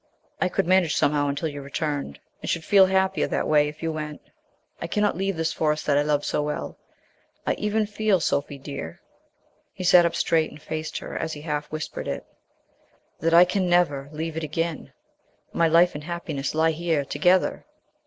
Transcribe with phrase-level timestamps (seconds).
[0.41, 3.91] I could manage somehow until you returned, and should feel happier that way if you
[3.91, 4.19] went.
[4.81, 6.79] I cannot leave this Forest that I love so well.
[7.45, 8.99] I even feel, Sophie dear"
[9.71, 12.25] he sat up straight and faced her as he half whispered it
[13.19, 14.91] "that I can never leave it again.
[15.53, 17.67] My life and happiness lie here together."